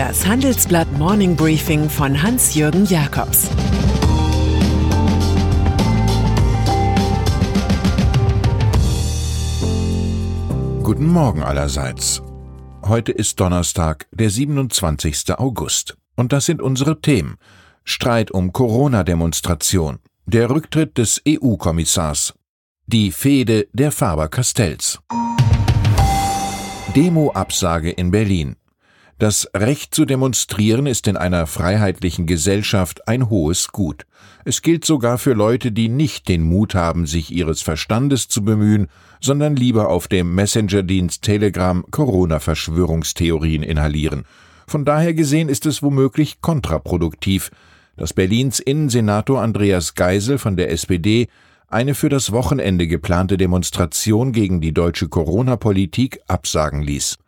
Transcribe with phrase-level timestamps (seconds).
[0.00, 3.50] Das Handelsblatt Morning Briefing von Hans-Jürgen Jakobs
[10.82, 12.22] Guten Morgen allerseits.
[12.82, 15.38] Heute ist Donnerstag, der 27.
[15.38, 15.98] August.
[16.16, 17.36] Und das sind unsere Themen.
[17.84, 22.32] Streit um Corona-Demonstration, der Rücktritt des EU-Kommissars,
[22.86, 24.98] die Fehde der Faber-Castells.
[26.96, 28.56] Demo-Absage in Berlin.
[29.20, 34.06] Das Recht zu demonstrieren ist in einer freiheitlichen Gesellschaft ein hohes Gut.
[34.46, 38.86] Es gilt sogar für Leute, die nicht den Mut haben, sich ihres Verstandes zu bemühen,
[39.20, 44.24] sondern lieber auf dem Messenger-Dienst Telegram Corona-Verschwörungstheorien inhalieren.
[44.66, 47.50] Von daher gesehen ist es womöglich kontraproduktiv,
[47.98, 51.28] dass Berlins Innensenator Andreas Geisel von der SPD
[51.68, 57.18] eine für das Wochenende geplante Demonstration gegen die deutsche Corona-Politik absagen ließ.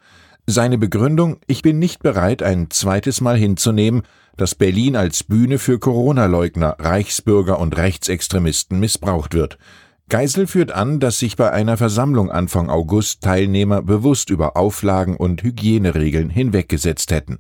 [0.47, 4.03] Seine Begründung, ich bin nicht bereit, ein zweites Mal hinzunehmen,
[4.37, 9.57] dass Berlin als Bühne für Corona-Leugner, Reichsbürger und Rechtsextremisten missbraucht wird.
[10.09, 15.45] Geisel führt an, dass sich bei einer Versammlung Anfang August Teilnehmer bewusst über Auflagen und
[15.45, 17.39] Hygieneregeln hinweggesetzt hätten.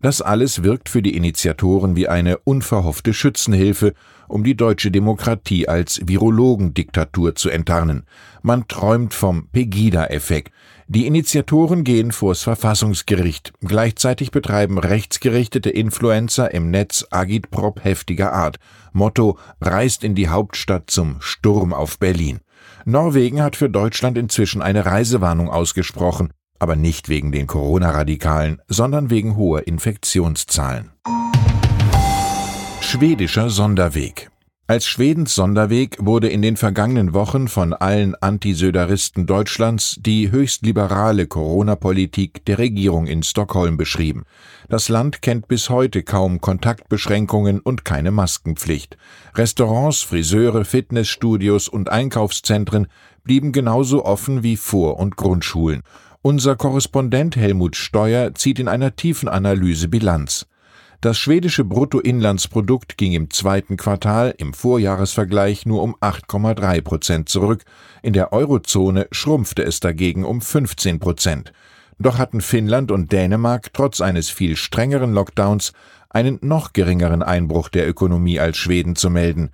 [0.00, 3.94] Das alles wirkt für die Initiatoren wie eine unverhoffte Schützenhilfe,
[4.28, 8.04] um die deutsche Demokratie als Virologendiktatur zu enttarnen.
[8.42, 10.52] Man träumt vom Pegida-Effekt.
[10.86, 13.52] Die Initiatoren gehen vors Verfassungsgericht.
[13.60, 18.58] Gleichzeitig betreiben rechtsgerichtete Influencer im Netz Agitprop heftiger Art.
[18.92, 22.40] Motto reist in die Hauptstadt zum Sturm auf Berlin.
[22.84, 29.36] Norwegen hat für Deutschland inzwischen eine Reisewarnung ausgesprochen aber nicht wegen den Corona-Radikalen, sondern wegen
[29.36, 30.92] hoher Infektionszahlen.
[32.80, 34.30] Schwedischer Sonderweg
[34.66, 41.26] als Schwedens Sonderweg wurde in den vergangenen Wochen von allen Antisöderisten Deutschlands die höchst liberale
[41.26, 44.24] Corona-Politik der Regierung in Stockholm beschrieben.
[44.70, 48.96] Das Land kennt bis heute kaum Kontaktbeschränkungen und keine Maskenpflicht.
[49.34, 52.86] Restaurants, Friseure, Fitnessstudios und Einkaufszentren
[53.22, 55.82] blieben genauso offen wie Vor- und Grundschulen.
[56.22, 60.46] Unser Korrespondent Helmut Steuer zieht in einer tiefen Analyse Bilanz.
[61.04, 67.64] Das schwedische Bruttoinlandsprodukt ging im zweiten Quartal im Vorjahresvergleich nur um 8,3 Prozent zurück,
[68.00, 71.52] in der Eurozone schrumpfte es dagegen um 15 Prozent.
[71.98, 75.74] Doch hatten Finnland und Dänemark trotz eines viel strengeren Lockdowns
[76.08, 79.50] einen noch geringeren Einbruch der Ökonomie als Schweden zu melden.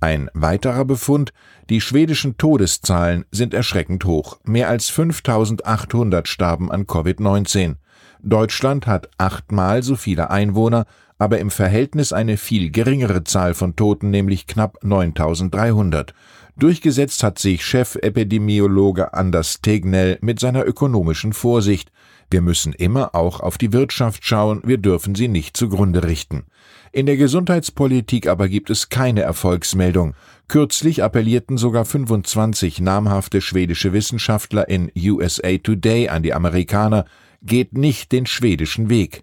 [0.00, 1.32] Ein weiterer Befund,
[1.70, 4.38] die schwedischen Todeszahlen sind erschreckend hoch.
[4.44, 7.76] Mehr als 5800 starben an Covid-19.
[8.22, 10.86] Deutschland hat achtmal so viele Einwohner,
[11.18, 16.14] aber im Verhältnis eine viel geringere Zahl von Toten, nämlich knapp 9300.
[16.56, 21.90] Durchgesetzt hat sich Chefepidemiologe Anders Tegnell mit seiner ökonomischen Vorsicht.
[22.30, 26.44] Wir müssen immer auch auf die Wirtschaft schauen, wir dürfen sie nicht zugrunde richten.
[26.92, 30.14] In der Gesundheitspolitik aber gibt es keine Erfolgsmeldung.
[30.48, 37.04] Kürzlich appellierten sogar 25 namhafte schwedische Wissenschaftler in USA Today an die Amerikaner,
[37.42, 39.22] geht nicht den schwedischen Weg.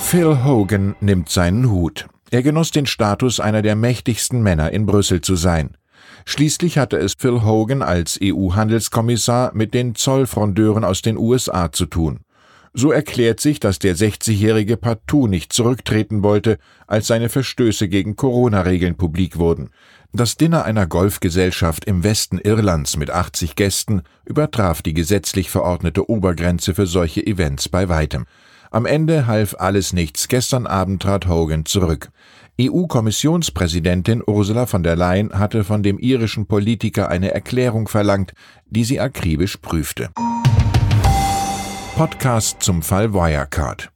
[0.00, 2.06] Phil Hogan nimmt seinen Hut.
[2.30, 5.76] Er genoss den Status einer der mächtigsten Männer in Brüssel zu sein.
[6.24, 12.20] Schließlich hatte es Phil Hogan als EU-Handelskommissar mit den Zollfrondeuren aus den USA zu tun.
[12.74, 18.96] So erklärt sich, dass der 60-Jährige partout nicht zurücktreten wollte, als seine Verstöße gegen Corona-Regeln
[18.96, 19.70] publik wurden.
[20.14, 26.74] Das Dinner einer Golfgesellschaft im Westen Irlands mit 80 Gästen übertraf die gesetzlich verordnete Obergrenze
[26.74, 28.24] für solche Events bei weitem.
[28.70, 30.28] Am Ende half alles nichts.
[30.28, 32.10] Gestern Abend trat Hogan zurück.
[32.58, 38.32] EU-Kommissionspräsidentin Ursula von der Leyen hatte von dem irischen Politiker eine Erklärung verlangt,
[38.66, 40.08] die sie akribisch prüfte.
[42.02, 43.92] Podcast zum Fall Wirecard.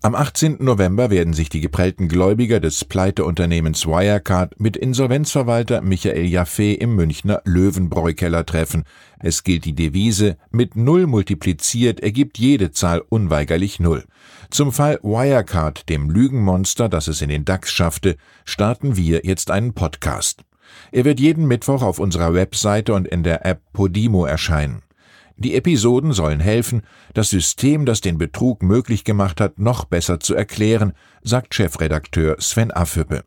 [0.00, 0.64] Am 18.
[0.64, 7.42] November werden sich die geprellten Gläubiger des Pleiteunternehmens Wirecard mit Insolvenzverwalter Michael Jaffe im Münchner
[7.44, 8.84] Löwenbräu-Keller treffen.
[9.18, 14.04] Es gilt die Devise, mit Null multipliziert ergibt jede Zahl unweigerlich Null.
[14.48, 18.16] Zum Fall Wirecard, dem Lügenmonster, das es in den DAX schaffte,
[18.46, 20.44] starten wir jetzt einen Podcast.
[20.92, 24.80] Er wird jeden Mittwoch auf unserer Webseite und in der App Podimo erscheinen.
[25.36, 26.82] Die Episoden sollen helfen,
[27.12, 30.92] das System, das den Betrug möglich gemacht hat, noch besser zu erklären,
[31.22, 33.24] sagt Chefredakteur Sven Affüppe.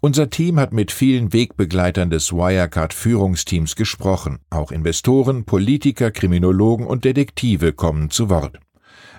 [0.00, 4.38] Unser Team hat mit vielen Wegbegleitern des Wirecard-Führungsteams gesprochen.
[4.48, 8.60] Auch Investoren, Politiker, Kriminologen und Detektive kommen zu Wort.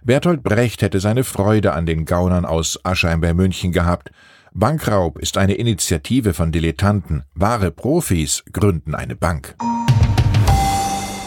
[0.04, 4.12] Bertolt Brecht hätte seine Freude an den Gaunern aus Aschheim bei München gehabt.
[4.54, 7.24] Bankraub ist eine Initiative von Dilettanten.
[7.34, 9.56] Wahre Profis gründen eine Bank.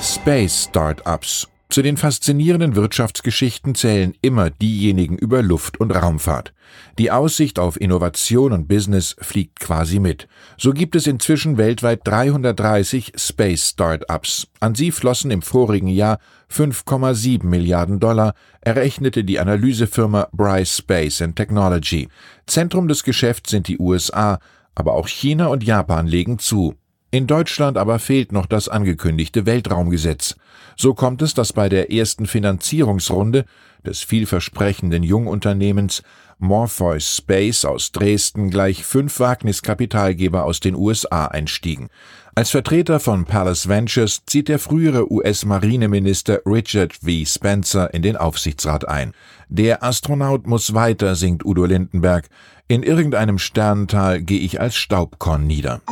[0.03, 1.47] Space Startups.
[1.69, 6.53] Zu den faszinierenden Wirtschaftsgeschichten zählen immer diejenigen über Luft- und Raumfahrt.
[6.99, 10.27] Die Aussicht auf Innovation und Business fliegt quasi mit.
[10.59, 14.49] So gibt es inzwischen weltweit 330 Space Startups.
[14.59, 16.19] An sie flossen im vorigen Jahr
[16.51, 22.09] 5,7 Milliarden Dollar, errechnete die Analysefirma Bryce Space and Technology.
[22.47, 24.41] Zentrum des Geschäfts sind die USA,
[24.75, 26.75] aber auch China und Japan legen zu.
[27.15, 30.35] In Deutschland aber fehlt noch das angekündigte Weltraumgesetz.
[30.77, 33.45] So kommt es, dass bei der ersten Finanzierungsrunde
[33.85, 36.03] des vielversprechenden Jungunternehmens
[36.39, 41.91] Morpheus Space aus Dresden gleich fünf Wagniskapitalgeber aus den USA einstiegen.
[42.35, 47.27] Als Vertreter von Palace Ventures zieht der frühere US-Marineminister Richard V.
[47.27, 49.13] Spencer in den Aufsichtsrat ein.
[49.51, 52.31] Der Astronaut muss weiter, singt Udo Lindenberg.
[52.69, 55.83] In irgendeinem Sternental gehe ich als Staubkorn nieder.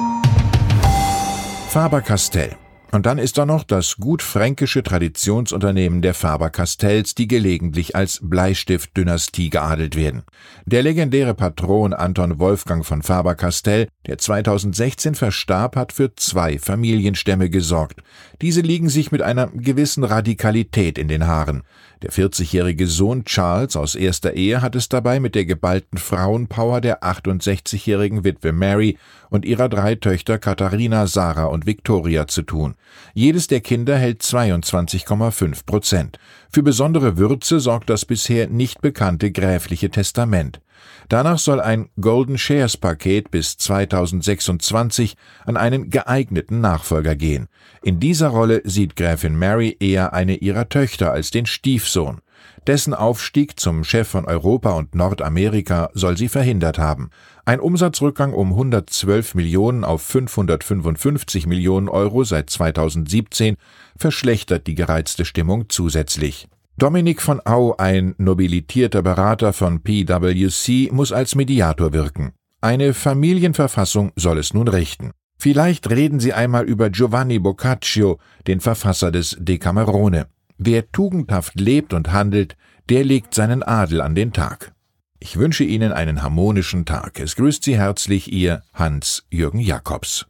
[1.70, 2.56] Faber-Castell.
[2.90, 9.50] Und dann ist da noch das gut fränkische Traditionsunternehmen der Faber-Castells, die gelegentlich als Bleistift-Dynastie
[9.50, 10.24] geadelt werden.
[10.66, 18.02] Der legendäre Patron Anton Wolfgang von Faber-Castell, der 2016 verstarb, hat für zwei Familienstämme gesorgt.
[18.42, 21.62] Diese liegen sich mit einer gewissen Radikalität in den Haaren.
[22.02, 27.04] Der 40-jährige Sohn Charles aus erster Ehe hat es dabei mit der geballten Frauenpower der
[27.04, 28.98] 68-jährigen Witwe Mary
[29.30, 32.74] und ihrer drei Töchter Katharina, Sarah und Victoria zu tun.
[33.14, 36.18] Jedes der Kinder hält 22,5 Prozent.
[36.50, 40.60] Für besondere Würze sorgt das bisher nicht bekannte gräfliche Testament.
[41.08, 47.48] Danach soll ein Golden Shares Paket bis 2026 an einen geeigneten Nachfolger gehen.
[47.82, 52.20] In dieser Rolle sieht Gräfin Mary eher eine ihrer Töchter als den Stiefsohn.
[52.66, 57.10] Dessen Aufstieg zum Chef von Europa und Nordamerika soll sie verhindert haben.
[57.44, 63.56] Ein Umsatzrückgang um 112 Millionen auf 555 Millionen Euro seit 2017
[63.96, 66.48] verschlechtert die gereizte Stimmung zusätzlich.
[66.76, 72.32] Dominik von Au, ein nobilitierter Berater von PwC, muss als Mediator wirken.
[72.62, 75.12] Eine Familienverfassung soll es nun richten.
[75.38, 80.26] Vielleicht reden Sie einmal über Giovanni Boccaccio, den Verfasser des Decamerone.
[80.62, 82.54] Wer tugendhaft lebt und handelt,
[82.90, 84.74] der legt seinen Adel an den Tag.
[85.18, 87.18] Ich wünsche Ihnen einen harmonischen Tag.
[87.18, 90.26] Es grüßt Sie herzlich Ihr Hans-Jürgen Jakobs.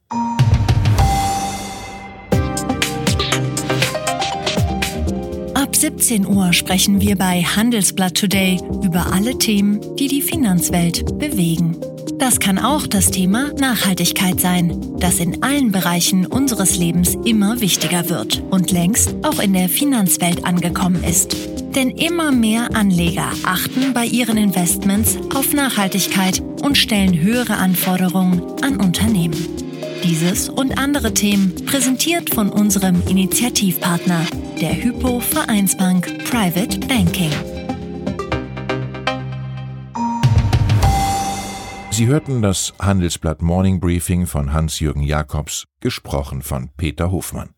[5.54, 11.76] Ab 17 Uhr sprechen wir bei Handelsblatt Today über alle Themen, die die Finanzwelt bewegen.
[12.20, 18.11] Das kann auch das Thema Nachhaltigkeit sein, das in allen Bereichen unseres Lebens immer wichtiger
[18.11, 21.34] wird und längst auch in der Finanzwelt angekommen ist.
[21.75, 28.76] Denn immer mehr Anleger achten bei ihren Investments auf Nachhaltigkeit und stellen höhere Anforderungen an
[28.76, 29.46] Unternehmen.
[30.05, 34.26] Dieses und andere Themen präsentiert von unserem Initiativpartner,
[34.61, 37.32] der Hypo Vereinsbank Private Banking.
[42.00, 47.50] Sie hörten das Handelsblatt Morning Briefing von Hans-Jürgen Jakobs, gesprochen von Peter Hofmann.